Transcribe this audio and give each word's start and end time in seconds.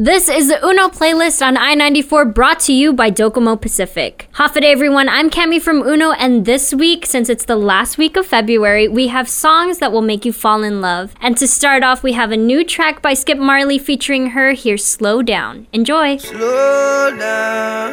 This 0.00 0.28
is 0.28 0.46
the 0.46 0.64
Uno 0.64 0.86
playlist 0.86 1.44
on 1.44 1.56
I 1.56 1.74
94 1.74 2.26
brought 2.26 2.60
to 2.60 2.72
you 2.72 2.92
by 2.92 3.10
Docomo 3.10 3.60
Pacific. 3.60 4.28
Hafa 4.34 4.60
adai, 4.60 4.70
everyone. 4.70 5.08
I'm 5.08 5.28
Cami 5.28 5.60
from 5.60 5.82
Uno, 5.82 6.12
and 6.12 6.44
this 6.44 6.72
week, 6.72 7.04
since 7.04 7.28
it's 7.28 7.46
the 7.46 7.56
last 7.56 7.98
week 7.98 8.16
of 8.16 8.24
February, 8.24 8.86
we 8.86 9.08
have 9.08 9.28
songs 9.28 9.78
that 9.78 9.90
will 9.90 10.02
make 10.02 10.24
you 10.24 10.32
fall 10.32 10.62
in 10.62 10.80
love. 10.80 11.16
And 11.20 11.36
to 11.38 11.48
start 11.48 11.82
off, 11.82 12.04
we 12.04 12.12
have 12.12 12.30
a 12.30 12.36
new 12.36 12.64
track 12.64 13.02
by 13.02 13.14
Skip 13.14 13.38
Marley 13.38 13.76
featuring 13.76 14.28
her. 14.36 14.52
Here, 14.52 14.76
Slow 14.76 15.20
Down. 15.20 15.66
Enjoy. 15.72 16.16
Slow 16.18 17.16
down. 17.18 17.90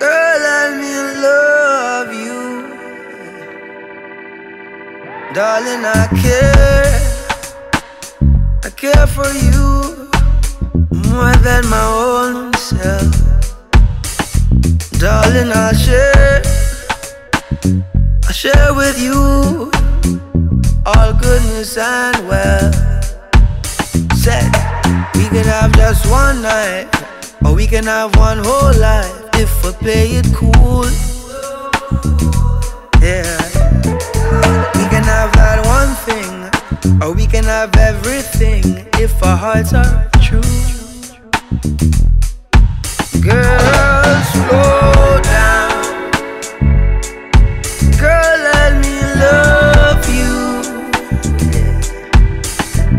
Girl, 0.00 0.38
let 0.48 0.70
me 0.80 0.94
love 1.20 2.14
you. 2.14 2.62
Darling, 5.34 5.84
I 5.84 6.08
care. 6.22 7.17
I 8.64 8.70
care 8.70 9.06
for 9.06 9.28
you 9.32 10.10
more 11.08 11.34
than 11.46 11.66
my 11.68 11.86
own 11.86 12.52
self. 12.54 13.14
Darling, 14.98 15.52
I'll 15.54 15.74
share, 15.74 16.42
I'll 18.26 18.32
share 18.32 18.74
with 18.74 19.00
you 19.00 19.70
all 20.86 21.12
goodness 21.14 21.76
and 21.78 22.28
well. 22.28 22.72
Said 24.16 24.50
we 25.14 25.24
can 25.28 25.46
have 25.46 25.72
just 25.72 26.10
one 26.10 26.42
night, 26.42 26.88
or 27.44 27.54
we 27.54 27.66
can 27.66 27.84
have 27.84 28.14
one 28.16 28.38
whole 28.42 28.74
life 28.78 29.28
if 29.34 29.64
we 29.64 29.72
play 29.72 30.06
it 30.20 30.26
cool. 30.34 30.84
Yeah, 33.00 33.38
or 37.02 37.12
we 37.14 37.26
can 37.26 37.44
have 37.44 37.74
everything 37.76 38.62
if 38.94 39.22
our 39.22 39.36
hearts 39.36 39.72
are 39.72 40.08
true. 40.22 40.40
Girl, 43.20 44.22
slow 44.32 45.20
down. 45.22 45.70
Girl, 47.98 48.34
let 48.50 48.72
me 48.84 48.96
love 49.24 50.02
you. 50.18 50.34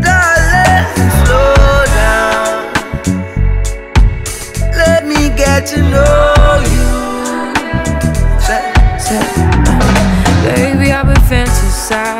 Darling, 0.00 0.86
slow 1.24 1.84
down. 2.00 2.72
Let 4.76 5.06
me 5.06 5.30
get 5.36 5.66
to 5.68 5.78
know 5.82 6.62
you. 6.74 6.88
Baby, 10.44 10.92
I've 10.92 11.06
been 11.06 11.16
fantasizing, 11.28 12.19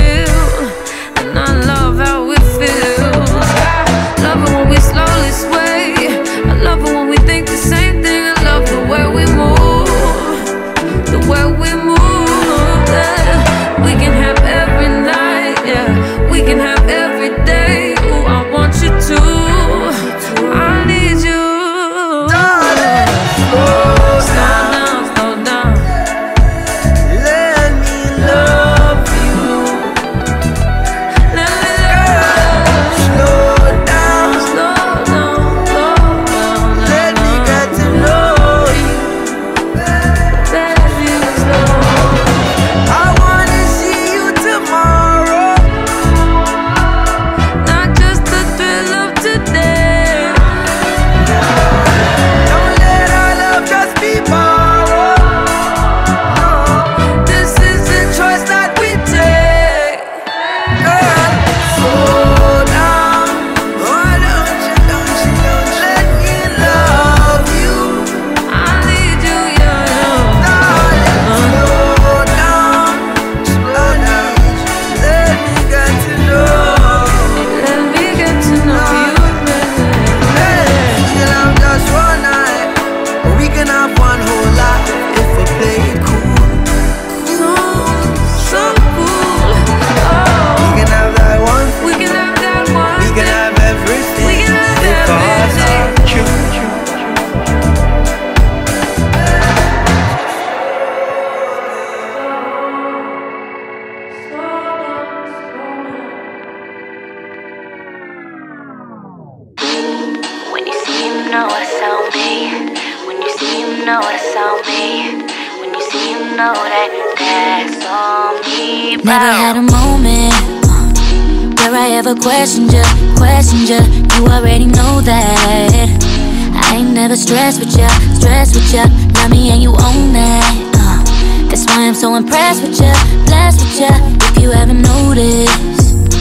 Stress 127.31 127.59
with 127.59 127.77
ya, 127.77 127.87
stress 128.19 128.53
with 128.53 128.73
ya. 128.73 128.83
Love 129.15 129.31
me 129.31 129.51
and 129.51 129.63
you 129.63 129.69
own 129.69 130.11
that 130.11 130.43
uh, 130.75 131.47
That's 131.47 131.63
why 131.63 131.87
I'm 131.87 131.95
so 131.95 132.15
impressed 132.15 132.61
with 132.61 132.77
ya 132.77 132.91
Blessed 133.23 133.61
with 133.61 133.79
ya, 133.79 133.87
if 134.27 134.43
you 134.43 134.51
haven't 134.51 134.81
noticed 134.81 136.11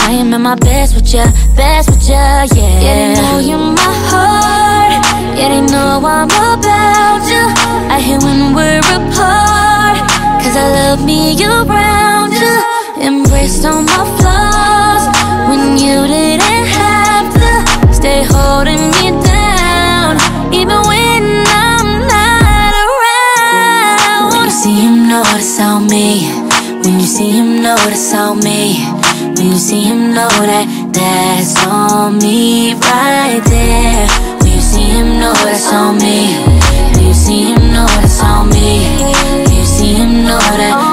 I 0.00 0.12
am 0.12 0.32
at 0.32 0.40
my 0.40 0.54
best 0.54 0.94
with 0.94 1.12
ya, 1.12 1.26
best 1.54 1.90
with 1.90 2.08
ya, 2.08 2.48
yeah. 2.56 2.80
Yeah, 2.80 2.96
they 2.96 3.20
know 3.20 3.38
you're 3.38 3.58
my 3.58 3.92
heart. 4.08 5.04
Yeah, 5.36 5.48
they 5.50 5.60
know 5.60 6.00
I'm 6.00 6.24
about 6.24 7.20
ya. 7.28 7.52
I 7.92 8.00
hear 8.00 8.18
when 8.20 8.54
we're 8.54 8.78
apart. 8.78 10.08
Cause 10.40 10.56
I 10.56 10.70
love 10.72 11.04
me, 11.04 11.34
you're 11.34 11.66
right. 11.66 11.85
see 27.16 27.30
him 27.30 27.62
know 27.62 27.76
that's 27.76 28.12
on 28.12 28.40
me. 28.40 28.84
When 29.34 29.46
you 29.46 29.56
see 29.56 29.84
him 29.84 30.12
know 30.12 30.28
that 30.28 30.66
that's 30.92 31.56
on 31.64 32.18
me 32.18 32.74
right 32.74 33.40
there. 33.48 34.06
When 34.40 34.52
you 34.52 34.60
see 34.60 34.84
him 34.96 35.18
know 35.18 35.32
that's 35.32 35.72
on 35.72 35.96
me. 35.96 36.36
When 36.92 37.06
you 37.06 37.14
see 37.14 37.54
him 37.54 37.72
know 37.72 37.86
that's 37.86 38.20
on 38.22 38.50
me. 38.50 38.84
When 39.00 39.50
you 39.50 39.64
see 39.64 39.94
him 39.94 40.24
know 40.24 40.44
that 40.60 40.85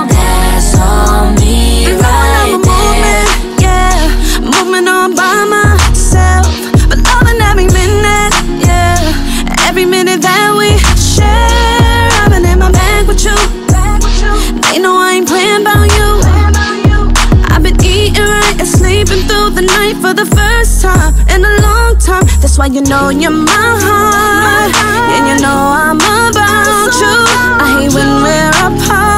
why 22.64 22.70
you 22.74 22.82
know 22.82 23.10
you're 23.10 23.30
my 23.30 23.52
heart. 23.86 24.74
And 25.16 25.28
you 25.28 25.36
know 25.44 25.60
I'm 25.84 25.98
about 25.98 26.94
you. 27.02 27.16
I 27.60 27.82
hate 27.82 27.94
when 27.94 28.10
we're 28.24 28.50
apart. 28.50 29.13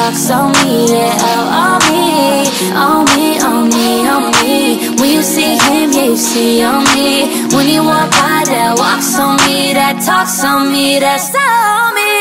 talk 0.00 0.30
on 0.30 0.52
me, 0.52 0.92
yeah, 0.92 1.12
oh, 1.20 1.60
on 1.62 1.78
me, 1.92 2.72
on 2.72 3.04
me, 3.16 3.38
on 3.38 3.68
me, 3.68 4.08
on 4.08 4.24
me. 4.40 4.96
When 4.98 5.10
you 5.10 5.22
see 5.22 5.58
him, 5.58 5.92
yeah, 5.92 6.04
you 6.04 6.16
see 6.16 6.62
on 6.62 6.84
me. 6.94 7.46
When 7.54 7.68
you 7.68 7.82
walk 7.84 8.10
by, 8.12 8.44
that 8.46 8.76
walks 8.78 9.18
on 9.18 9.36
me, 9.46 9.74
that 9.74 10.00
talks 10.04 10.42
on 10.42 10.72
me, 10.72 10.98
that's 10.98 11.34
on 11.34 11.94
me. 11.94 12.12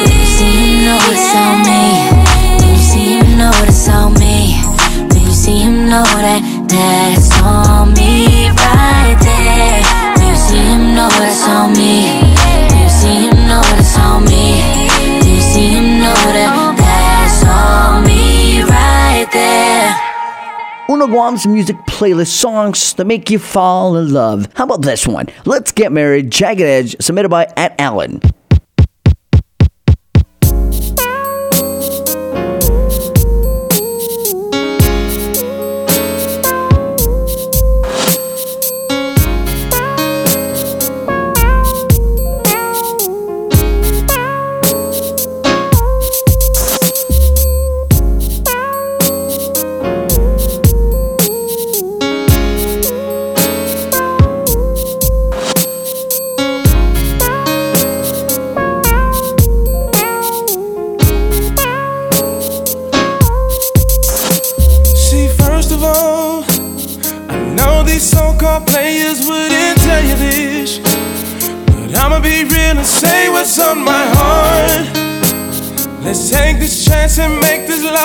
When 0.00 0.16
you 0.16 0.26
see 0.36 0.56
him, 0.56 0.84
know 0.86 1.00
it's 1.12 1.34
on 1.44 1.56
me. 1.68 1.82
When 2.60 2.72
you 2.72 2.82
see 2.90 3.08
him, 3.18 3.38
know 3.38 3.52
it's 3.68 3.88
on 3.88 4.14
me. 4.14 4.56
When 5.12 5.22
you 5.26 5.32
see 5.32 5.58
him, 5.60 5.88
know 5.90 6.04
that 6.24 6.40
that's 6.72 7.30
on 7.42 7.92
me 7.92 8.48
right 8.48 9.16
there. 9.20 9.82
When 10.16 10.28
you 10.30 10.36
see 10.36 10.64
him, 10.72 10.94
know 10.94 11.08
it's 11.20 11.44
on 11.48 11.72
me. 11.76 12.25
Guam's 21.06 21.46
music 21.46 21.76
playlist 21.86 22.28
songs 22.28 22.94
that 22.94 23.04
make 23.04 23.30
you 23.30 23.38
fall 23.38 23.96
in 23.96 24.12
love. 24.12 24.48
How 24.54 24.64
about 24.64 24.82
this 24.82 25.06
one? 25.06 25.26
Let's 25.44 25.72
Get 25.72 25.92
Married, 25.92 26.30
Jagged 26.30 26.60
Edge, 26.60 26.96
submitted 27.00 27.28
by 27.28 27.52
at 27.56 27.80
Allen. 27.80 28.20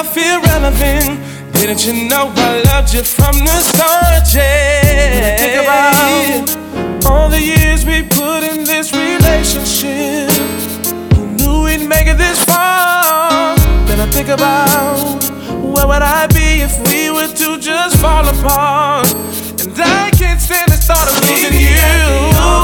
I 0.02 0.04
feel 0.04 0.42
relevant. 0.42 1.22
Didn't 1.54 1.86
you 1.86 2.10
know 2.10 2.34
I 2.36 2.64
loved 2.64 2.92
you 2.92 3.04
from 3.04 3.38
the 3.38 3.60
start? 3.62 4.26
Yeah. 4.34 5.38
Think 5.38 5.62
about 5.62 7.06
all 7.06 7.30
the 7.30 7.40
years 7.40 7.86
we 7.86 8.02
put 8.02 8.42
in 8.42 8.64
this 8.64 8.92
relationship. 8.94 10.32
Who 11.14 11.28
knew 11.38 11.66
we'd 11.66 11.88
make 11.88 12.08
it 12.08 12.18
this 12.18 12.44
far? 12.46 13.56
Then 13.86 14.00
I 14.00 14.08
think 14.10 14.30
about 14.30 15.22
where 15.62 15.86
would 15.86 16.02
I 16.02 16.26
be 16.34 16.66
if 16.66 16.74
we 16.90 17.12
were 17.12 17.28
to 17.28 17.60
just 17.60 17.98
fall 17.98 18.28
apart? 18.28 19.14
And 19.62 19.80
I 19.80 20.10
can't 20.18 20.42
stand 20.42 20.72
the 20.72 20.78
thought 20.78 21.08
of 21.10 21.30
losing 21.30 21.62
you. 21.62 21.78
Oh. 22.42 22.62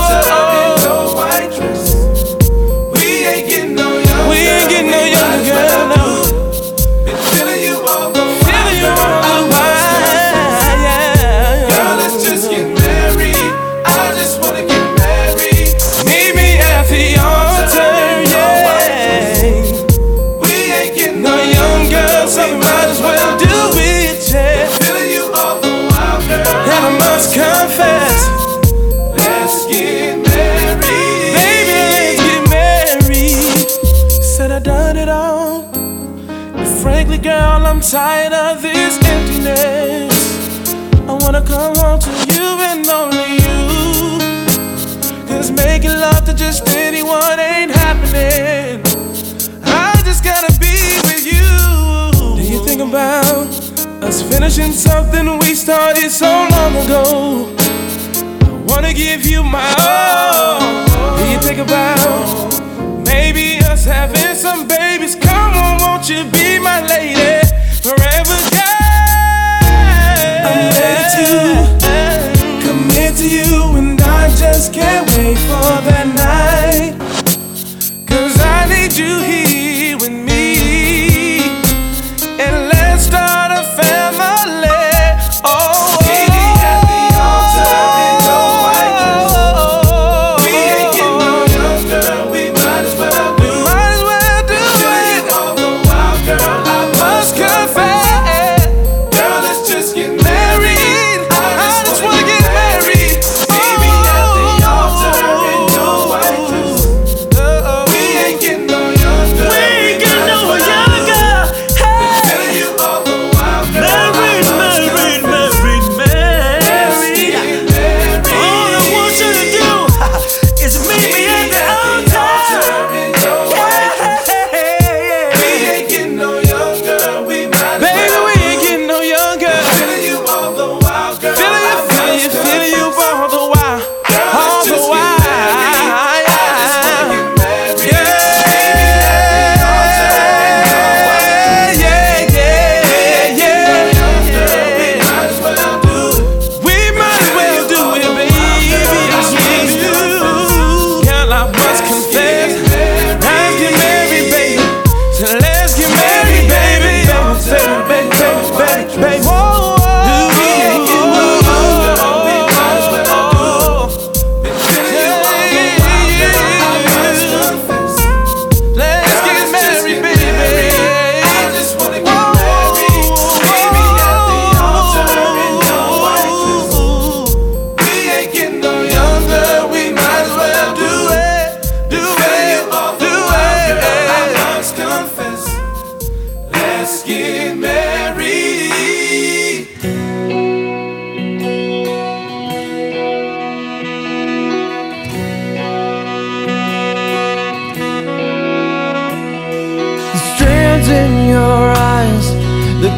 In 200.89 201.27
your 201.27 201.71
eyes, 201.71 202.33
the 202.81 202.91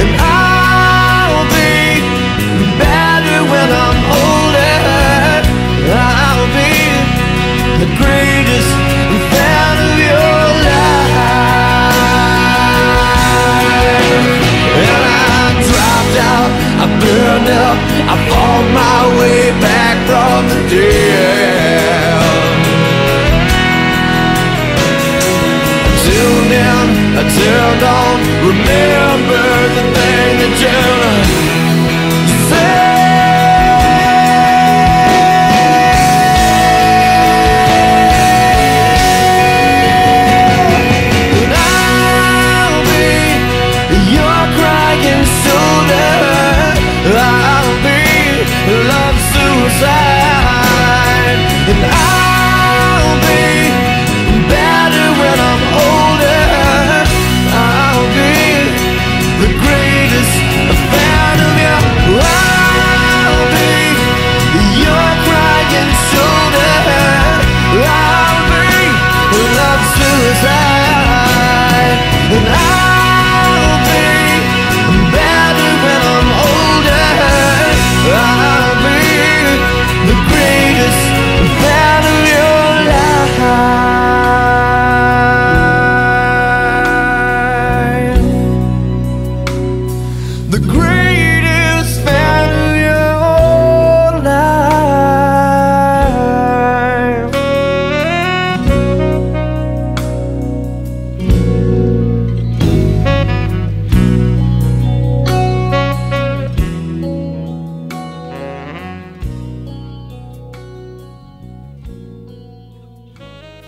And 0.00 0.12
I'll 0.20 1.44
be 1.48 2.04
better 2.76 3.40
when 3.52 3.68
I'm 3.72 3.98
older. 4.20 4.84
I'll 5.88 6.48
be 6.60 6.76
the 7.80 7.88
greatest 7.96 8.70
fan 9.32 9.74
of 9.88 9.96
your 9.96 10.40
life. 10.68 11.24
And 14.76 15.02
I 15.08 15.56
dropped 15.72 16.16
out, 16.32 16.50
I 16.80 16.86
burned 17.00 17.48
up, 17.48 17.78
I 18.12 18.14
fought 18.28 18.66
my 18.76 19.00
way 19.18 19.40
back 19.60 19.96
from 20.06 20.40
the 20.48 20.60
dead. 20.68 20.99
I 27.20 27.22
turned 27.22 27.84
on, 27.84 28.16
remember 28.48 29.44
the 29.76 29.84
thing 29.92 30.32
that 30.40 30.56
you 30.64 30.80
And 41.36 41.52
I'll 41.60 42.80
be 42.88 43.12
your 44.16 44.40
crying 44.56 45.24
shoulder. 45.44 46.16
I'll 47.20 47.76
be 47.84 48.00
love 48.88 49.18
suicide. 49.28 50.40
And 51.68 51.84
I'll 51.84 52.29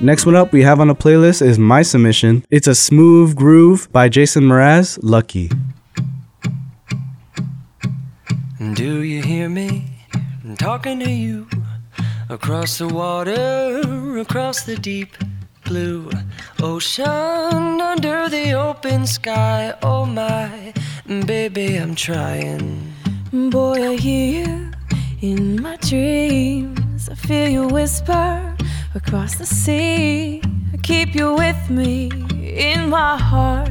Next 0.02 0.26
one 0.26 0.34
up 0.34 0.50
we 0.50 0.62
have 0.62 0.80
on 0.80 0.88
the 0.88 0.96
playlist 0.96 1.42
is 1.42 1.60
my 1.60 1.82
submission. 1.82 2.44
It's 2.50 2.66
a 2.66 2.74
smooth 2.74 3.36
groove 3.36 3.86
by 3.92 4.08
Jason 4.08 4.42
Mraz, 4.42 4.98
Lucky. 5.00 5.48
Do 8.74 9.02
you 9.04 9.22
hear 9.22 9.48
me? 9.48 9.84
I'm 10.42 10.56
talking 10.56 10.98
to 10.98 11.08
you 11.08 11.46
across 12.28 12.78
the 12.78 12.88
water, 12.88 14.18
across 14.18 14.64
the 14.64 14.74
deep 14.74 15.16
blue 15.64 16.10
ocean, 16.60 17.06
under 17.80 18.28
the 18.28 18.54
open 18.54 19.06
sky. 19.06 19.72
Oh 19.84 20.04
my, 20.04 20.74
baby, 21.06 21.76
I'm 21.76 21.94
trying. 21.94 22.92
Boy, 23.32 23.92
I 23.92 23.94
hear 23.94 24.48
you 24.48 24.72
in 25.20 25.62
my 25.62 25.76
dreams. 25.76 27.08
I 27.08 27.14
feel 27.14 27.48
you 27.48 27.68
whisper 27.68 28.51
across 28.94 29.36
the 29.36 29.46
sea. 29.46 30.42
I 30.72 30.76
keep 30.78 31.14
you 31.14 31.34
with 31.34 31.70
me 31.70 32.10
in 32.42 32.88
my 32.90 33.16
heart. 33.16 33.70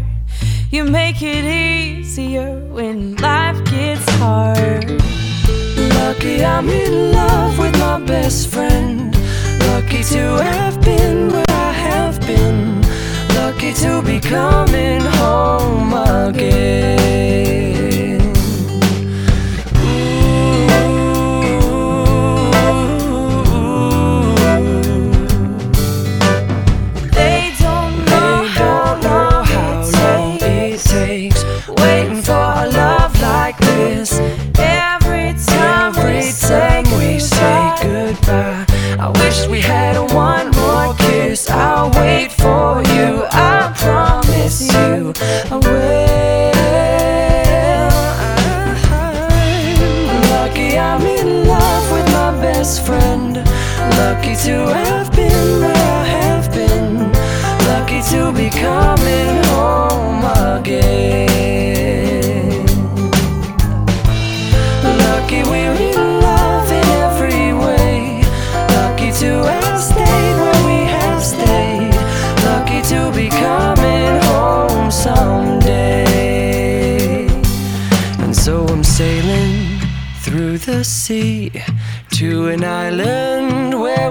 You 0.71 0.83
make 0.83 1.21
it 1.21 1.45
easier 1.45 2.59
when 2.71 3.15
life 3.17 3.63
gets 3.65 4.07
hard. 4.21 4.89
Lucky 5.95 6.43
I'm 6.43 6.69
in 6.69 7.11
love 7.11 7.57
with 7.59 7.77
my 7.79 7.99
best 7.99 8.47
friend. 8.47 9.15
Lucky 9.67 10.03
to 10.03 10.23
have 10.49 10.81
been 10.81 11.31
where 11.31 11.45
I 11.49 11.71
have 11.71 12.19
been. 12.21 12.81
Lucky 13.35 13.73
to 13.73 14.01
be 14.01 14.19
coming 14.19 15.01
home 15.01 15.91
the 16.31 17.70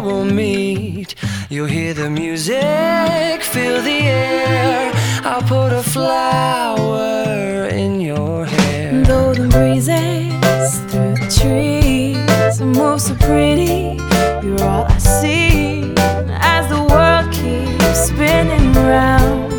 we'll 0.03 0.25
meet. 0.25 1.15
You'll 1.49 1.67
hear 1.67 1.95
the 1.95 2.11
music, 2.11 3.43
feel 3.43 3.83
the 3.83 4.01
air. 4.03 4.93
I'll 5.25 5.43
put 5.43 5.73
a 5.73 5.83
flower 5.83 7.67
in 7.67 8.01
your 8.01 8.47
hair. 8.47 9.03
Though 9.05 9.35
the 9.35 9.49
breezes 9.49 10.79
through 10.91 11.15
the 11.15 11.29
trees 11.41 12.61
move 12.61 13.01
so 13.01 13.15
pretty, 13.17 13.99
you're 14.45 14.63
all 14.63 14.85
I 14.85 14.99
see 14.99 15.93
as 16.29 16.69
the 16.69 16.83
world 16.91 17.33
keeps 17.33 18.09
spinning 18.09 18.73
round. 18.73 19.53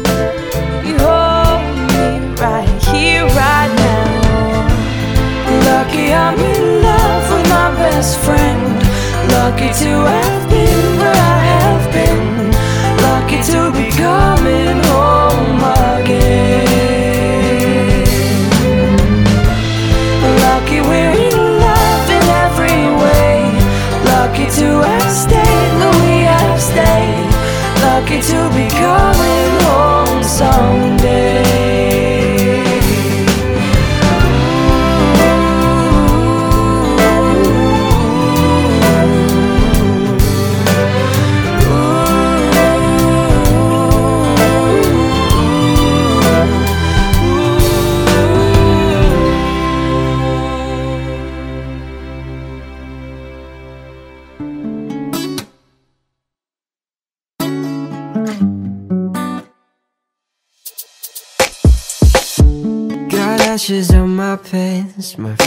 You 0.87 0.97
hold 0.99 1.61
me 1.89 2.33
right 2.41 2.83
here, 2.91 3.25
right 3.25 3.71
now. 3.75 4.11
Lucky 5.65 6.13
I'm 6.13 6.39
in 6.39 6.83
love 6.83 7.31
with 7.31 7.49
my 7.49 7.71
best 7.75 8.17
friend. 8.19 8.80
Lucky 9.43 9.73
to 9.73 9.91
have 10.05 10.49
been 10.51 10.99
where 10.99 11.15
I 11.15 11.39
have 11.55 11.85
been. 11.91 12.51
Lucky 13.07 13.39
to 13.49 13.71
be 13.73 13.89
coming 13.97 14.77
home 14.93 15.63
again. 15.97 16.45
Lucky 20.45 20.79
we're 20.81 21.15
in 21.27 21.39
love 21.59 22.07
in 22.17 22.25
every 22.45 22.81
way. 23.01 23.35
Lucky 24.13 24.45
to 24.59 24.67
have 24.85 25.11
stayed 25.11 25.73
where 25.79 25.97
we 26.05 26.15
have 26.33 26.61
stayed. 26.61 27.31
Lucky 27.81 28.19
to 28.21 28.39
be 28.53 28.65
coming 28.77 29.53
home 29.65 30.21
someday. 30.23 31.80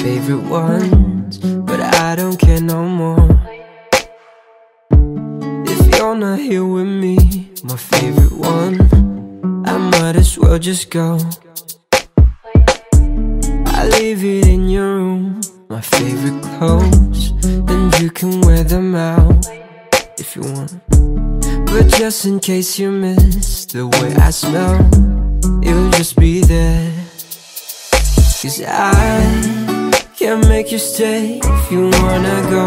Favorite 0.04 0.44
ones, 0.50 1.38
but 1.38 1.80
I 1.80 2.14
don't 2.14 2.38
care 2.38 2.60
no 2.60 2.84
more. 2.84 3.26
If 5.66 5.80
you're 5.96 6.14
not 6.14 6.38
here 6.40 6.66
with 6.66 6.86
me, 6.86 7.16
my 7.62 7.76
favorite 7.76 8.32
one, 8.32 8.76
I 9.66 9.78
might 9.78 10.16
as 10.16 10.38
well 10.38 10.58
just 10.58 10.90
go. 10.90 11.18
I 13.78 13.88
leave 13.96 14.22
it 14.22 14.46
in 14.46 14.68
your 14.68 14.94
room, 14.96 15.40
my 15.70 15.80
favorite 15.80 16.38
clothes, 16.58 17.32
and 17.70 17.98
you 17.98 18.10
can 18.10 18.42
wear 18.42 18.62
them 18.62 18.94
out 18.94 19.48
if 20.18 20.36
you 20.36 20.42
want. 20.42 20.82
But 21.64 21.88
just 21.88 22.26
in 22.26 22.40
case 22.40 22.78
you 22.78 22.90
miss 22.90 23.64
the 23.64 23.86
way 23.86 24.14
I 24.16 24.28
smell, 24.28 24.84
it'll 25.62 25.90
just 25.92 26.16
be 26.16 26.42
there. 26.42 26.92
Cause 28.42 28.60
I 28.60 29.73
can't 30.24 30.48
make 30.48 30.72
you 30.72 30.78
stay 30.78 31.38
if 31.38 31.70
you 31.70 31.90
wanna 32.00 32.38
go. 32.54 32.66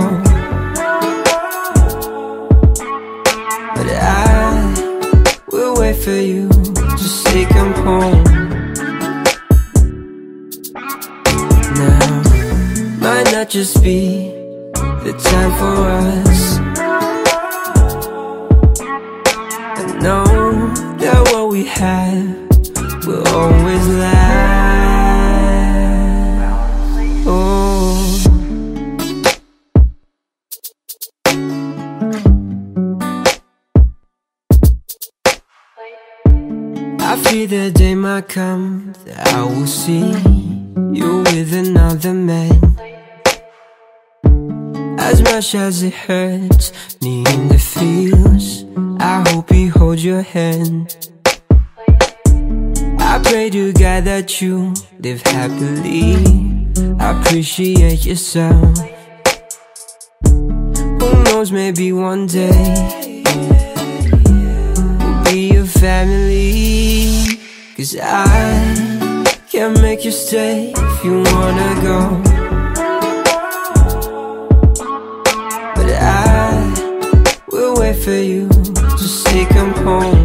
But 3.76 3.88
I 4.00 5.42
will 5.52 5.80
wait 5.80 5.96
for 5.96 6.20
you 6.32 6.50
to 6.50 7.06
say 7.22 7.46
come 7.46 7.74
home. 7.88 8.24
Now, 11.82 12.10
might 13.04 13.28
not 13.32 13.50
just 13.50 13.82
be 13.82 14.30
the 15.06 15.14
time 15.30 15.52
for 15.60 15.78
us. 16.06 16.42
I 19.80 19.84
know 20.04 20.26
that 21.02 21.20
what 21.32 21.50
we 21.50 21.66
have 21.66 23.08
will 23.08 23.28
always 23.30 23.88
last. 24.04 24.37
Come 38.28 38.94
I 39.08 39.44
will 39.44 39.68
see 39.68 40.12
you 40.92 41.24
with 41.24 41.54
another 41.54 42.14
man. 42.14 42.76
As 45.00 45.22
much 45.24 45.56
as 45.56 45.84
it 45.84 45.94
hurts 45.94 46.72
me 47.02 47.24
in 47.34 47.48
the 47.48 47.58
feels, 47.58 48.66
I 49.00 49.24
hope 49.30 49.50
he 49.50 49.68
holds 49.68 50.04
your 50.04 50.22
hand. 50.22 50.98
I 53.00 53.22
pray 53.24 53.50
to 53.52 53.72
God 53.74 54.04
that 54.06 54.42
you 54.42 54.74
live 55.00 55.22
happily. 55.22 56.16
I 57.00 57.20
Appreciate 57.20 58.06
yourself. 58.06 58.78
Who 60.26 61.24
knows, 61.24 61.52
maybe 61.52 61.92
one 61.94 62.28
day 62.28 63.24
we'll 65.00 65.24
be 65.24 65.56
a 65.56 65.66
family. 65.66 66.77
Cause 67.78 67.96
I 68.02 69.24
can't 69.52 69.80
make 69.84 70.04
you 70.04 70.10
stay 70.10 70.74
if 70.76 71.04
you 71.06 71.22
wanna 71.32 71.76
go. 71.84 72.24
But 75.76 75.90
I 76.02 76.74
will 77.52 77.80
wait 77.80 77.98
for 77.98 78.18
you 78.18 78.50
to 78.50 78.98
say 78.98 79.46
come 79.46 79.74
home. 79.86 80.24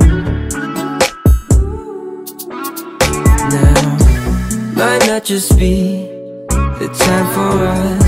Now, 3.52 3.98
might 4.74 5.06
not 5.06 5.22
just 5.22 5.58
be 5.58 6.08
the 6.80 6.88
time 7.04 7.26
for 7.34 7.66
us. 7.66 8.01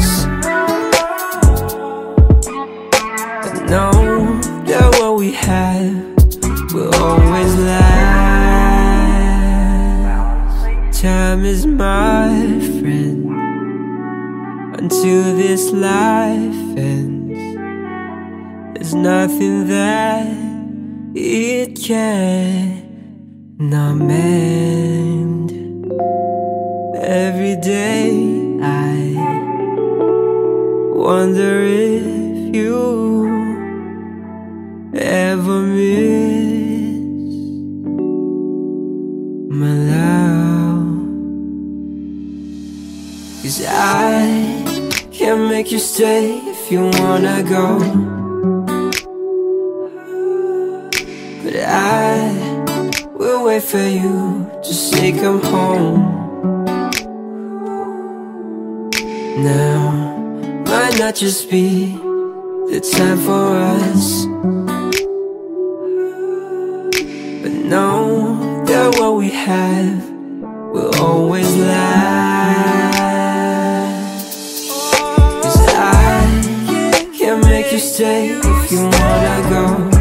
You 77.74 77.80
stay 77.80 78.28
if 78.28 78.70
you 78.70 78.82
wanna 78.84 79.50
go. 79.50 79.93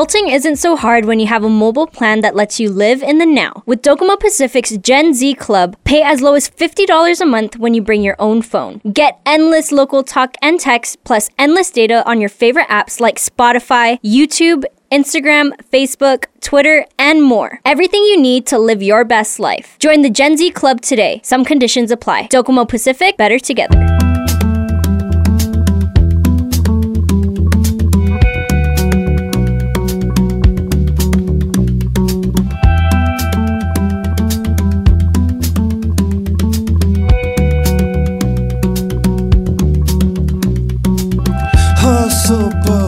Adulting 0.00 0.32
isn't 0.32 0.56
so 0.56 0.76
hard 0.76 1.04
when 1.04 1.20
you 1.20 1.26
have 1.26 1.44
a 1.44 1.50
mobile 1.50 1.86
plan 1.86 2.22
that 2.22 2.34
lets 2.34 2.58
you 2.58 2.70
live 2.70 3.02
in 3.02 3.18
the 3.18 3.26
now. 3.26 3.62
With 3.66 3.82
Docomo 3.82 4.18
Pacific's 4.18 4.74
Gen 4.78 5.12
Z 5.12 5.34
Club, 5.34 5.76
pay 5.84 6.00
as 6.00 6.22
low 6.22 6.32
as 6.32 6.48
$50 6.48 7.20
a 7.20 7.26
month 7.26 7.58
when 7.58 7.74
you 7.74 7.82
bring 7.82 8.02
your 8.02 8.16
own 8.18 8.40
phone. 8.40 8.80
Get 8.94 9.20
endless 9.26 9.70
local 9.70 10.02
talk 10.02 10.36
and 10.40 10.58
text, 10.58 11.04
plus 11.04 11.28
endless 11.38 11.70
data 11.70 12.02
on 12.08 12.18
your 12.18 12.30
favorite 12.30 12.68
apps 12.68 12.98
like 12.98 13.16
Spotify, 13.16 14.00
YouTube, 14.00 14.64
Instagram, 14.90 15.52
Facebook, 15.70 16.24
Twitter, 16.40 16.86
and 16.98 17.22
more. 17.22 17.60
Everything 17.66 18.02
you 18.04 18.18
need 18.18 18.46
to 18.46 18.58
live 18.58 18.82
your 18.82 19.04
best 19.04 19.38
life. 19.38 19.76
Join 19.80 20.00
the 20.00 20.08
Gen 20.08 20.38
Z 20.38 20.50
Club 20.52 20.80
today. 20.80 21.20
Some 21.24 21.44
conditions 21.44 21.90
apply. 21.90 22.28
Docomo 22.28 22.66
Pacific, 22.66 23.18
better 23.18 23.38
together. 23.38 23.99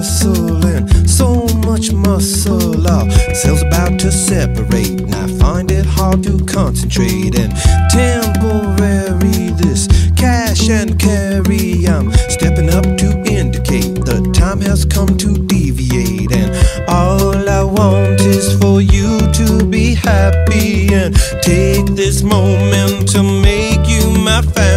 Hustle, 0.02 0.66
and 0.66 1.08
so 1.08 1.46
much 1.64 1.92
muscle. 1.92 2.88
Our 2.88 3.08
cells 3.36 3.62
about 3.62 4.00
to 4.00 4.10
separate, 4.10 5.00
and 5.00 5.14
I 5.14 5.28
find 5.38 5.70
it 5.70 5.86
hard 5.86 6.24
to 6.24 6.44
concentrate. 6.44 7.38
And 7.38 7.54
temporary, 7.88 9.52
this 9.62 9.86
cash 10.16 10.68
and 10.68 10.98
carry. 10.98 11.86
I'm 11.86 12.10
stepping 12.34 12.68
up 12.68 12.82
to 12.82 13.22
indicate 13.30 14.04
the 14.04 14.28
time 14.34 14.60
has 14.62 14.84
come 14.84 15.16
to 15.18 15.38
deviate. 15.46 16.32
And 16.32 16.50
all 16.88 17.48
I 17.48 17.62
want 17.62 18.20
is 18.22 18.60
for 18.60 18.80
you 18.82 19.20
to 19.20 19.64
be 19.64 19.94
happy 19.94 20.92
and 20.92 21.14
take 21.42 21.86
this 21.94 22.24
moment 22.24 23.08
to 23.10 23.22
make 23.22 23.86
you 23.86 24.10
my 24.18 24.42
family. 24.42 24.71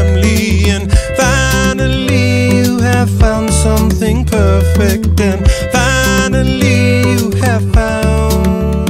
Found 3.19 3.54
something 3.54 4.25
perfect. 4.25 5.19
And 5.19 5.49
finally, 5.71 7.01
you 7.12 7.32
have 7.41 7.63
found 7.73 8.88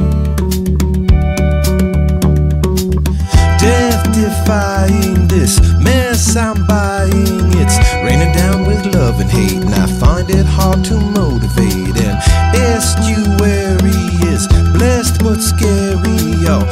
death 3.60 4.04
defying 4.14 5.28
this 5.28 5.60
mess 5.82 6.36
I'm 6.36 6.66
buying. 6.68 7.52
It's 7.62 7.78
raining 8.04 8.34
down 8.34 8.66
with 8.68 8.96
love 8.96 9.20
and 9.20 9.30
hate, 9.30 9.64
and 9.64 9.74
I 9.74 9.88
find 10.00 10.30
it 10.30 10.46
hard 10.46 10.84
to 10.86 11.00
motivate. 11.00 11.98
And 11.98 12.18
estuary 12.56 13.92
is 14.32 14.48
blessed 14.74 15.24
but 15.24 15.42
scary. 15.42 16.16
Your 16.46 16.64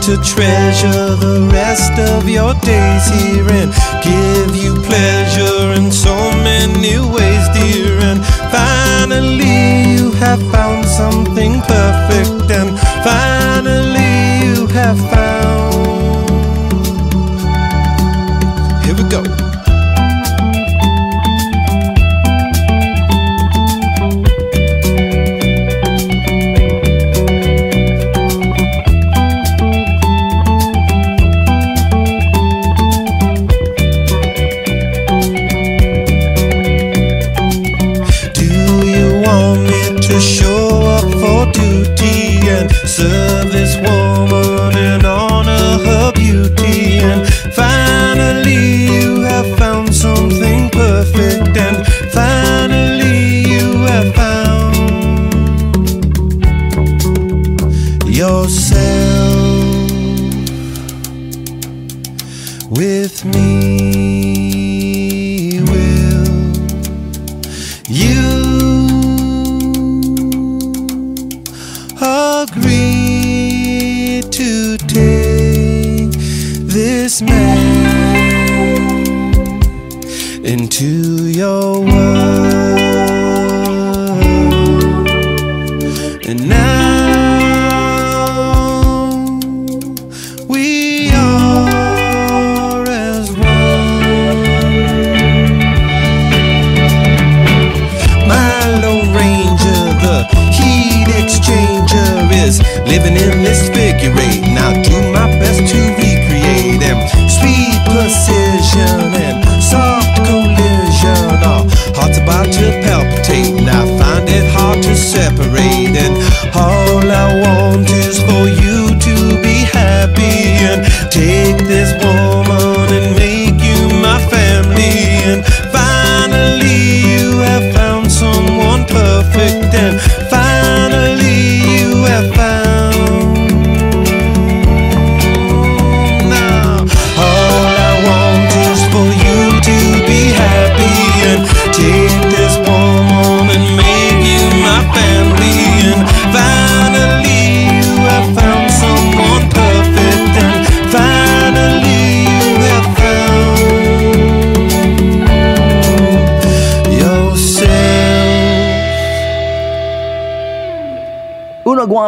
to 0.00 0.16
treasure 0.22 1.16
the 1.16 1.48
rest 1.52 1.92
of 1.98 2.28
your 2.28 2.54
days 2.54 3.08
here 3.08 3.46
and 3.50 3.72
give 4.02 4.54
you 4.54 4.74
pleasure 4.82 5.72
in 5.72 5.90
so 5.90 6.14
many 6.42 6.98
ways, 6.98 7.48
dear. 7.54 7.98
And 8.00 8.24
finally, 8.52 9.92
you 9.92 10.12
have 10.12 10.40
found 10.52 10.84
something 10.84 11.60
perfect, 11.62 12.50
and 12.50 12.78
finally, 13.02 14.46
you 14.46 14.66
have 14.68 14.98
found. 15.10 16.28
Here 18.84 18.94
we 18.94 19.02
go. 19.08 19.47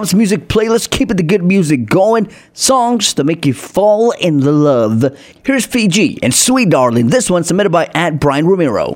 Guam's 0.00 0.14
music 0.14 0.48
playlist, 0.48 0.88
keeping 0.88 1.18
the 1.18 1.22
good 1.22 1.44
music 1.44 1.84
going, 1.84 2.30
songs 2.54 3.12
to 3.12 3.22
make 3.22 3.44
you 3.44 3.52
fall 3.52 4.12
in 4.12 4.40
love. 4.40 5.04
Here's 5.44 5.66
Fiji 5.66 6.18
and 6.22 6.32
Sweet 6.32 6.70
Darling. 6.70 7.08
This 7.08 7.28
one 7.28 7.44
submitted 7.44 7.68
by 7.68 7.90
at 7.92 8.18
Brian 8.18 8.46
Romero. 8.46 8.94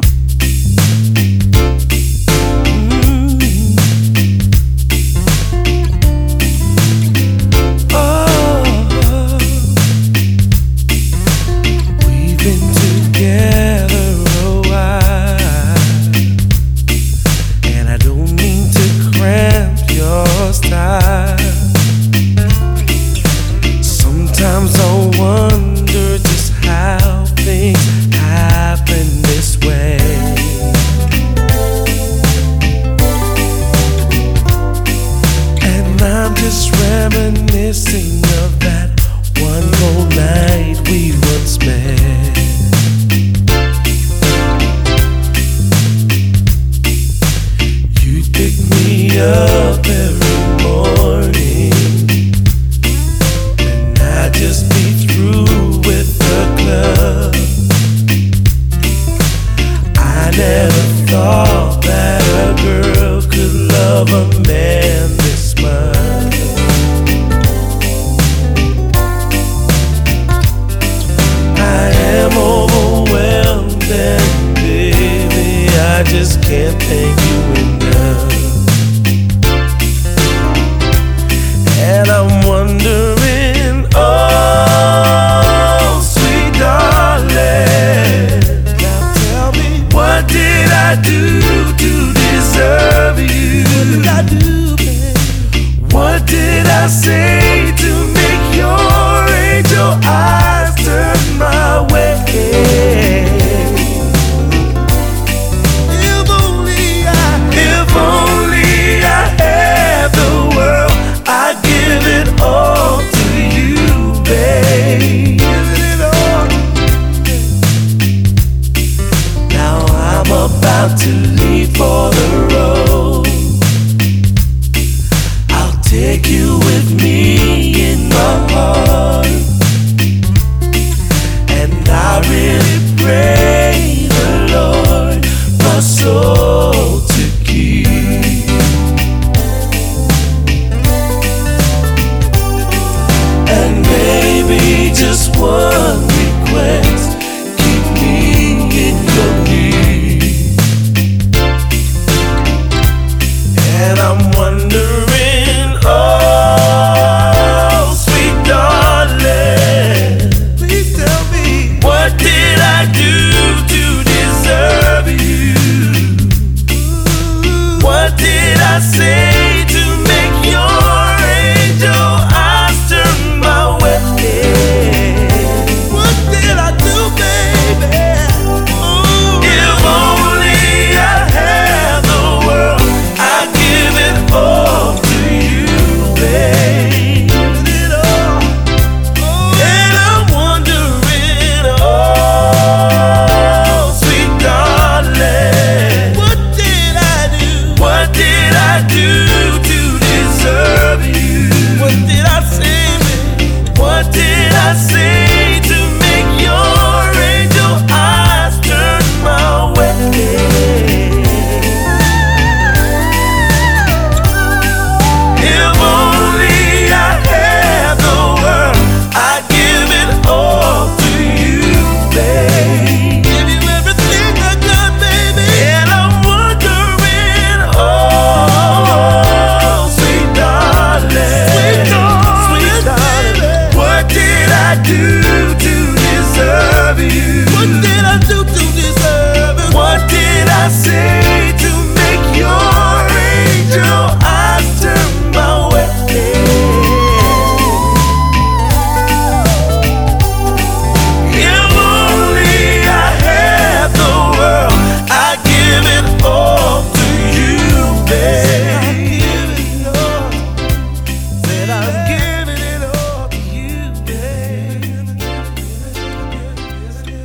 Yeah. 13.20 13.63
thought 61.14 61.81
that 61.83 62.22
a 62.42 62.50
girl 62.61 63.22
could 63.22 63.55
love 63.55 64.09
a 64.09 64.40
man. 64.48 64.63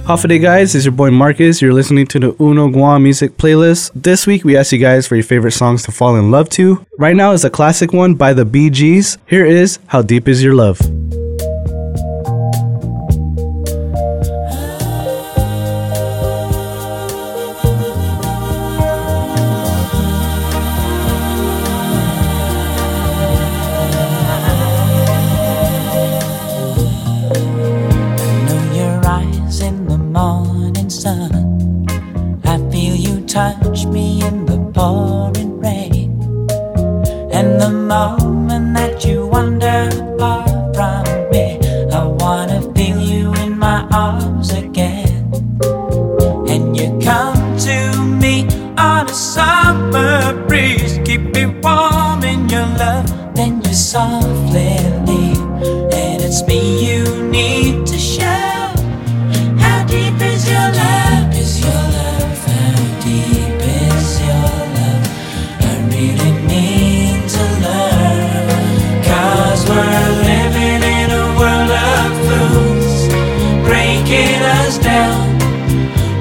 Hafa 0.09 0.27
adai, 0.27 0.41
guys. 0.41 0.73
It's 0.73 0.85
your 0.85 0.91
boy 0.91 1.11
Marcus. 1.11 1.61
You're 1.61 1.71
listening 1.71 2.07
to 2.07 2.19
the 2.19 2.35
Uno 2.41 2.67
Guam 2.67 3.03
music 3.03 3.37
playlist. 3.37 3.91
This 3.93 4.25
week, 4.25 4.43
we 4.43 4.57
asked 4.57 4.71
you 4.71 4.79
guys 4.79 5.05
for 5.05 5.15
your 5.15 5.23
favorite 5.23 5.51
songs 5.51 5.83
to 5.83 5.91
fall 5.91 6.15
in 6.15 6.31
love 6.31 6.49
to. 6.57 6.83
Right 6.97 7.15
now 7.15 7.31
is 7.33 7.45
a 7.45 7.49
classic 7.51 7.93
one 7.93 8.15
by 8.15 8.33
the 8.33 8.43
Bee 8.43 8.71
Gees. 8.71 9.19
Here 9.27 9.45
is 9.45 9.77
How 9.85 10.01
Deep 10.01 10.27
Is 10.27 10.43
Your 10.43 10.55
Love. 10.55 10.79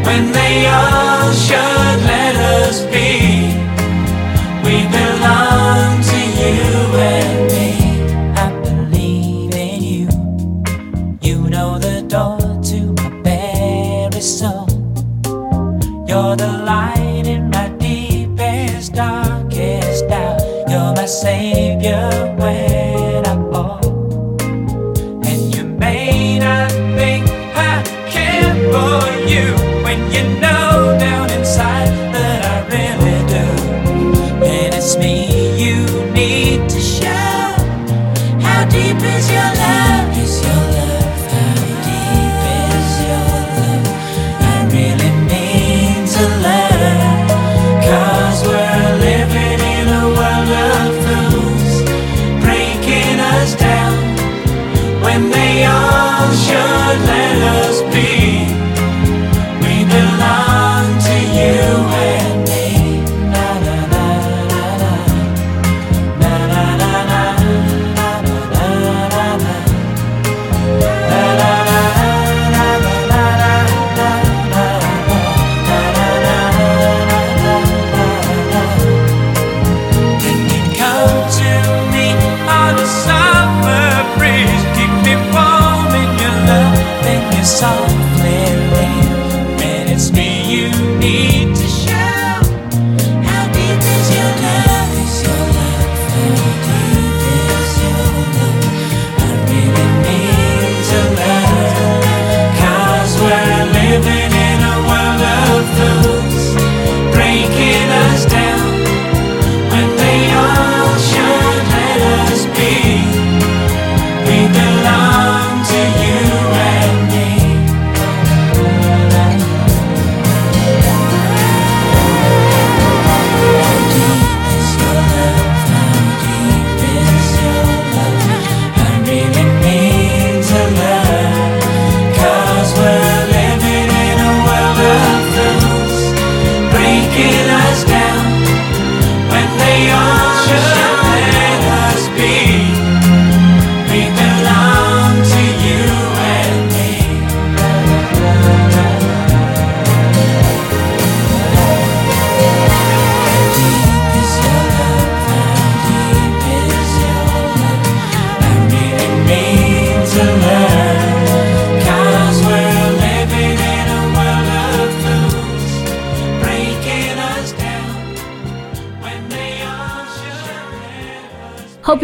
when 0.09 0.33
they 0.33 0.67
all 0.67 1.33
should 1.33 2.01
let 2.13 2.35
us 2.37 2.87
be. 2.87 2.98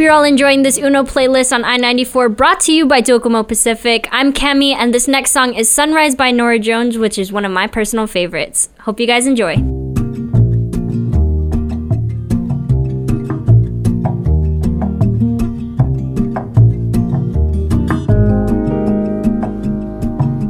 you're 0.04 0.12
all 0.12 0.22
enjoying 0.22 0.60
this 0.60 0.76
Uno 0.76 1.02
playlist 1.02 1.50
on 1.50 1.64
I 1.64 1.78
94 1.78 2.28
brought 2.28 2.60
to 2.60 2.72
you 2.72 2.84
by 2.84 3.00
Docomo 3.00 3.48
Pacific. 3.48 4.06
I'm 4.12 4.34
Cami, 4.34 4.74
and 4.74 4.92
this 4.92 5.08
next 5.08 5.30
song 5.30 5.54
is 5.54 5.70
Sunrise 5.70 6.14
by 6.14 6.30
Norah 6.30 6.58
Jones, 6.58 6.98
which 6.98 7.16
is 7.16 7.32
one 7.32 7.46
of 7.46 7.52
my 7.52 7.66
personal 7.66 8.06
favorites. 8.06 8.68
Hope 8.80 9.00
you 9.00 9.06
guys 9.06 9.26
enjoy. 9.26 9.54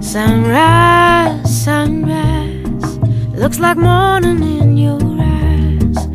Sunrise, 0.01 1.65
sunrise, 1.65 2.99
looks 3.39 3.61
like 3.61 3.77
morning 3.77 4.43
in 4.43 4.77
your 4.77 5.01
eyes, 5.21 6.07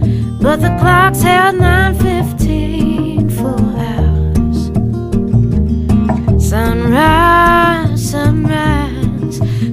but 0.42 0.58
the 0.58 0.76
clock's 0.82 1.22
held 1.22 1.56
9:50. 1.56 2.39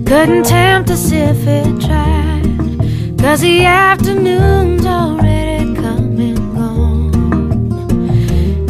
Couldn't 0.07 0.44
tempt 0.44 0.90
us 0.90 1.11
if 1.11 1.46
it 1.46 1.80
tried. 1.80 2.44
Cause 3.18 3.40
the 3.40 3.64
afternoon's 3.64 4.86
already 4.86 5.74
come 5.74 6.20
and 6.20 6.54
gone. 6.54 7.12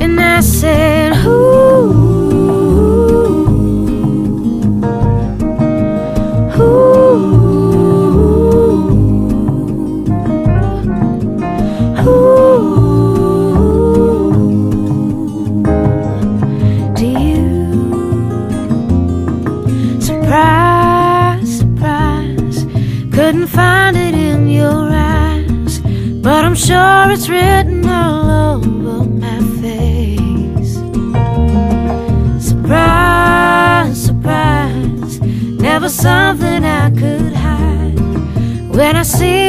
And 0.01 0.19
I 0.19 0.41
said, 0.41 1.16
When 38.77 38.95
I 38.95 39.05
see 39.05 39.46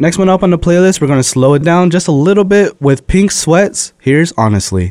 Next 0.00 0.16
one 0.16 0.28
up 0.28 0.44
on 0.44 0.50
the 0.50 0.58
playlist, 0.58 1.00
we're 1.00 1.08
gonna 1.08 1.24
slow 1.24 1.54
it 1.54 1.64
down 1.64 1.90
just 1.90 2.06
a 2.06 2.12
little 2.12 2.44
bit 2.44 2.80
with 2.80 3.08
Pink 3.08 3.32
Sweats. 3.32 3.92
Here's 3.98 4.32
Honestly. 4.38 4.86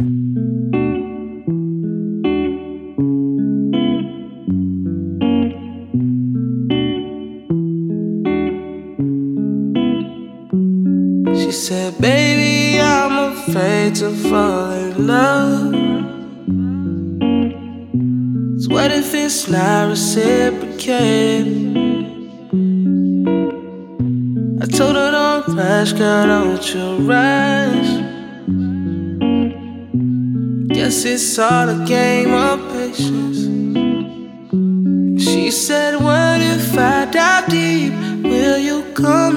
She 11.38 11.54
said, 11.54 11.98
Baby, 12.02 12.82
I'm 12.82 13.32
afraid 13.32 13.96
to 13.96 14.12
fall 14.12 14.72
in 14.72 15.08
love. 15.08 15.74
So 18.62 18.74
what 18.74 18.92
if 18.92 19.14
it's 19.14 19.48
not 19.48 19.88
reciprocated? 19.88 21.87
Told 24.78 24.96
her, 24.96 25.10
Don't 25.10 25.58
rush, 25.58 25.94
girl, 25.94 26.28
don't 26.28 26.76
you 26.76 26.98
rush. 27.10 27.90
Guess 30.68 31.04
it's 31.06 31.40
all 31.40 31.68
a 31.70 31.84
game 31.84 32.32
of 32.32 32.60
patience. 32.72 33.40
She 35.24 35.50
said, 35.50 35.96
What 35.96 36.42
if 36.42 36.78
I 36.78 37.06
dive 37.06 37.48
deep? 37.50 37.92
Will 38.24 38.60
you 38.60 38.84
come 38.94 39.37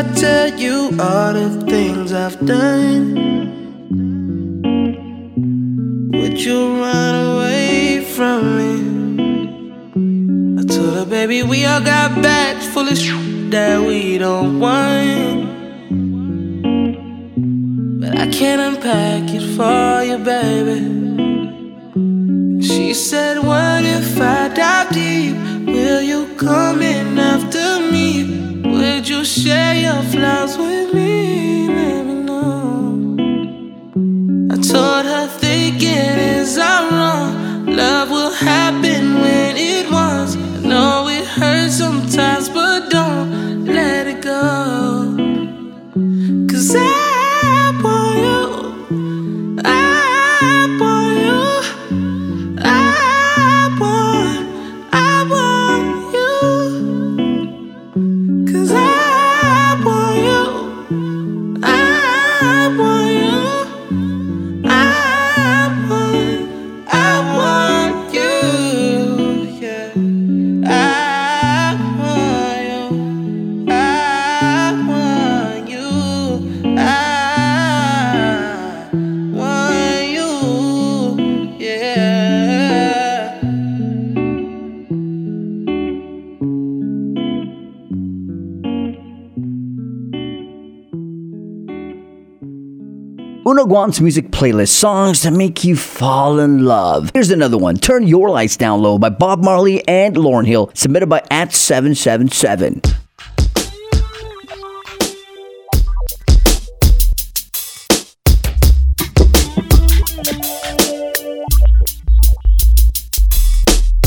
I 0.00 0.02
tell 0.14 0.58
you 0.58 0.96
all 0.98 1.34
the 1.34 1.62
things 1.68 2.14
I've 2.14 2.40
done? 2.46 3.12
Would 6.12 6.42
you 6.42 6.80
run 6.80 7.14
away 7.26 8.02
from 8.14 8.38
me? 8.58 8.72
I 10.58 10.64
told 10.64 10.94
her, 10.94 11.04
baby, 11.04 11.42
we 11.42 11.66
all 11.66 11.82
got 11.82 12.22
bags 12.22 12.66
full 12.68 12.88
of 12.88 12.96
shit 12.96 13.50
that 13.50 13.78
we 13.82 14.16
don't 14.16 14.58
want. 14.58 15.50
But 18.00 18.18
I 18.18 18.26
can't 18.28 18.62
unpack 18.68 19.24
it 19.34 19.44
for 19.54 20.02
you, 20.02 20.16
baby. 20.16 20.80
She 22.62 22.94
said, 22.94 23.36
What 23.36 23.84
if 23.84 24.18
I 24.18 24.48
dive 24.48 24.92
deep? 24.94 25.36
Will 25.66 26.00
you 26.00 26.34
come 26.38 26.80
in 26.80 27.18
after 27.18 27.49
you 29.10 29.24
share 29.24 29.74
your 29.74 30.02
flaws 30.04 30.56
with 30.56 30.94
me? 30.94 31.66
Let 31.66 32.06
me 32.06 32.14
know. 32.22 33.16
I 34.52 34.54
told 34.54 35.04
her, 35.04 35.26
thinking 35.26 36.16
is 36.36 36.56
I'm 36.56 36.94
wrong. 36.94 37.66
Love 37.66 38.10
will 38.10 38.30
happen 38.30 39.20
when 39.20 39.49
Guam's 93.70 94.00
music 94.00 94.32
playlist 94.32 94.70
songs 94.70 95.20
to 95.20 95.30
make 95.30 95.62
you 95.62 95.76
fall 95.76 96.40
in 96.40 96.64
love. 96.64 97.08
Here's 97.14 97.30
another 97.30 97.56
one 97.56 97.76
Turn 97.76 98.04
Your 98.04 98.28
Lights 98.28 98.56
Down 98.56 98.82
Low 98.82 98.98
by 98.98 99.10
Bob 99.10 99.44
Marley 99.44 99.86
and 99.86 100.16
Lauryn 100.16 100.44
Hill, 100.44 100.72
submitted 100.74 101.08
by 101.08 101.20
at777. 101.30 102.96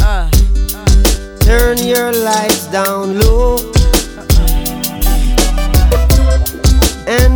Uh, 0.02 0.30
turn 1.40 1.78
your 1.78 2.12
lights 2.12 2.68
down 2.68 3.18
low 3.18 3.73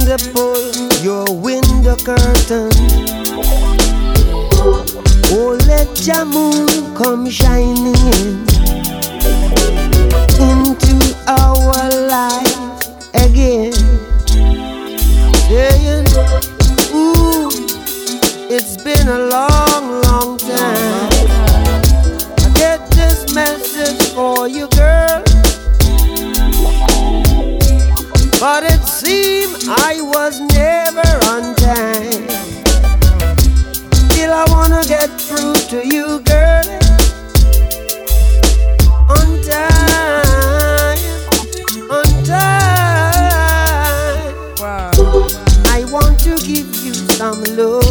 and 0.09 0.33
pull 0.33 0.71
your 1.03 1.25
window 1.29 1.95
curtain. 1.97 2.71
Oh, 5.29 5.57
let 5.67 6.07
your 6.07 6.23
moon 6.23 6.95
come 6.95 7.29
shining 7.29 7.93
in 8.15 8.47
into 10.39 11.15
our 11.27 11.89
life 12.07 12.57
again. 13.15 13.73
Saying, 15.49 16.07
Ooh, 16.95 17.49
it's 18.49 18.81
been 18.81 19.07
a 19.09 19.19
long, 19.19 20.01
long 20.03 20.37
time. 20.37 21.09
I 22.39 22.51
get 22.55 22.89
this 22.91 23.33
message 23.35 24.13
for 24.13 24.47
you, 24.47 24.67
But 28.39 28.63
it 28.65 28.83
seemed 28.83 29.63
I 29.67 29.99
was 29.99 30.39
never 30.39 31.01
on 31.33 31.55
time. 31.55 32.29
Still, 34.11 34.31
I 34.31 34.45
wanna 34.49 34.83
get 34.87 35.09
through 35.19 35.55
to 35.71 35.81
you, 35.83 36.19
girl. 36.19 36.67
On 39.09 39.41
time, 39.41 40.99
on 41.89 42.09
time. 42.25 43.07
I 45.73 45.83
want 45.89 46.19
to 46.19 46.37
give 46.45 46.69
you 46.85 46.93
some 46.93 47.43
love. 47.57 47.83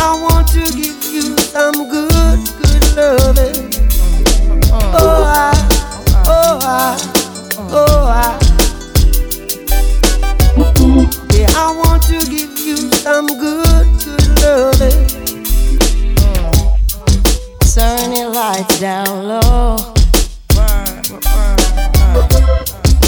I 0.00 0.12
want 0.22 0.48
to 0.52 0.64
give 0.72 1.04
you 1.12 1.36
some 1.36 1.90
good, 1.90 2.40
good 2.62 2.96
loving. 2.96 3.57
I, 6.70 6.98
oh, 7.70 8.04
I. 8.06 8.38
Yeah, 11.32 11.48
I 11.56 11.74
want 11.82 12.02
to 12.04 12.18
give 12.28 12.58
you 12.58 12.76
some 12.92 13.26
good, 13.26 13.86
good 14.04 14.28
loving. 14.42 15.08
Turn 17.72 18.12
your 18.12 18.28
lights 18.28 18.80
down 18.80 19.28
low. 19.28 19.76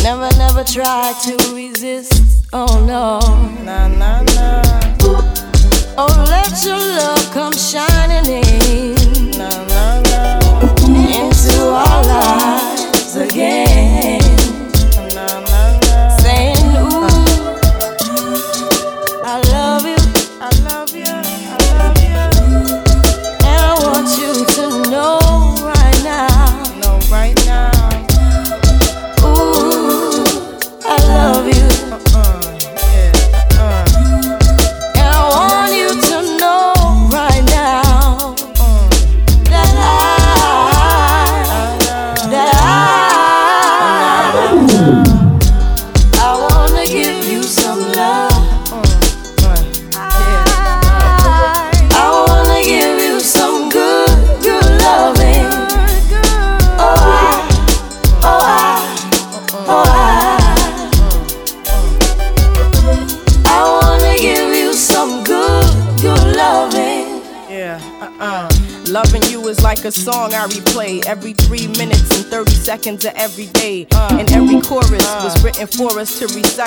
Never, 0.02 0.30
never 0.38 0.64
try 0.64 1.12
to 1.26 1.49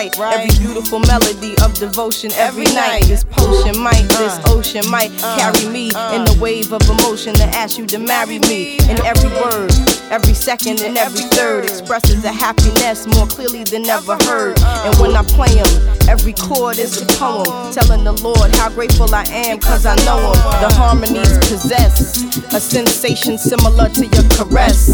recite. 0.04 0.34
Every 0.34 0.66
beautiful 0.66 1.00
melody 1.00 1.56
of 1.64 1.74
devotion 1.76 2.32
every 2.34 2.66
night. 2.66 3.04
This 3.06 3.24
potion 3.24 3.80
might, 3.80 4.04
this 4.10 4.40
uh. 4.40 4.44
ocean 4.48 4.90
might 4.90 5.12
uh. 5.24 5.38
carry 5.38 5.70
me 5.70 5.92
uh. 5.94 6.13
In 6.34 6.40
the 6.40 6.44
wave 6.44 6.72
of 6.72 6.82
emotion 6.90 7.34
to 7.36 7.44
ask 7.56 7.78
you 7.78 7.86
to 7.88 8.00
marry 8.00 8.40
me. 8.40 8.78
And 8.90 9.00
every 9.02 9.30
word, 9.30 9.72
every 10.12 10.34
second, 10.34 10.82
and 10.82 10.98
every 10.98 11.24
third 11.30 11.66
expresses 11.66 12.24
a 12.26 12.32
happiness 12.32 13.06
more 13.16 13.28
clearly 13.28 13.64
than 13.64 13.86
ever 13.86 14.18
heard. 14.24 14.60
And 14.60 14.96
when 15.00 15.16
I 15.16 15.24
play 15.24 15.54
them, 15.56 16.10
every 16.10 16.34
chord 16.34 16.78
is 16.78 17.02
a 17.02 17.06
poem 17.18 17.74
telling 17.74 18.04
the 18.04 18.14
Lord 18.14 18.54
how 18.56 18.70
grateful 18.70 19.14
I 19.14 19.24
am 19.30 19.60
cause 19.60 19.86
I 19.86 19.96
know 20.06 20.20
him. 20.20 20.40
The 20.62 20.74
harmonies 20.76 21.38
possess 21.40 22.24
a 22.54 22.60
sensation 22.60 23.38
similar 23.38 23.90
to 23.90 24.06
your 24.06 24.30
caress. 24.30 24.90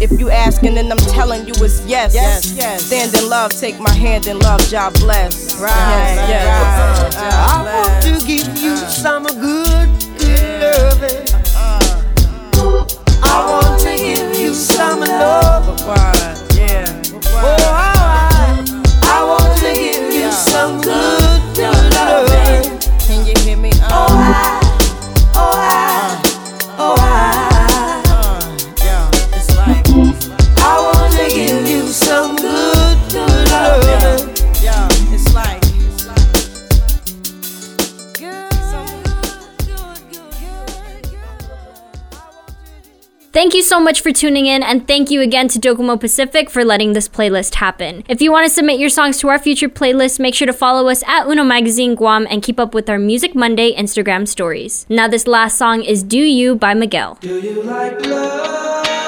If 0.00 0.18
you 0.18 0.30
asking 0.30 0.78
and 0.78 0.90
I'm 0.90 0.98
telling 0.98 1.46
you 1.46 1.54
it's 1.58 1.84
yes. 1.86 2.14
Stand 2.86 3.14
in 3.14 3.28
love, 3.28 3.52
take 3.52 3.78
my 3.80 3.92
hand 3.92 4.26
in 4.26 4.38
love, 4.38 4.60
God 4.70 4.94
bless. 4.94 5.60
Right, 5.60 5.70
yes, 5.70 6.28
yes. 6.28 7.16
I 7.16 7.62
want 7.64 8.02
to 8.04 8.26
give 8.26 8.58
you 8.58 8.76
some 8.76 9.24
good, 9.24 9.88
I 13.26 13.46
want 13.48 13.80
to 13.82 13.96
give 13.96 14.36
you 14.38 14.52
some 14.54 15.00
love. 15.00 15.66
Yeah. 16.56 17.02
Oh, 17.14 17.70
I, 17.70 18.64
I 19.04 19.24
want 19.24 19.56
to 19.60 19.72
give 19.72 20.12
you 20.12 20.32
some 20.32 20.80
good 20.80 21.23
Thank 43.34 43.52
you 43.52 43.62
so 43.62 43.80
much 43.80 44.00
for 44.00 44.12
tuning 44.12 44.46
in, 44.46 44.62
and 44.62 44.86
thank 44.86 45.10
you 45.10 45.20
again 45.20 45.48
to 45.48 45.58
Docomo 45.58 45.98
Pacific 45.98 46.48
for 46.48 46.64
letting 46.64 46.92
this 46.92 47.08
playlist 47.08 47.56
happen. 47.56 48.04
If 48.08 48.22
you 48.22 48.30
want 48.30 48.46
to 48.46 48.54
submit 48.54 48.78
your 48.78 48.88
songs 48.88 49.18
to 49.18 49.28
our 49.28 49.40
future 49.40 49.68
playlist, 49.68 50.20
make 50.20 50.36
sure 50.36 50.46
to 50.46 50.52
follow 50.52 50.88
us 50.88 51.02
at 51.08 51.26
Uno 51.26 51.42
Magazine 51.42 51.96
Guam 51.96 52.28
and 52.30 52.44
keep 52.44 52.60
up 52.60 52.74
with 52.74 52.88
our 52.88 52.96
Music 52.96 53.34
Monday 53.34 53.74
Instagram 53.74 54.28
stories. 54.28 54.86
Now, 54.88 55.08
this 55.08 55.26
last 55.26 55.58
song 55.58 55.82
is 55.82 56.04
Do 56.04 56.20
You 56.20 56.54
by 56.54 56.74
Miguel. 56.74 57.18
Do 57.20 57.40
you 57.40 57.64
like 57.64 58.06
love? 58.06 59.03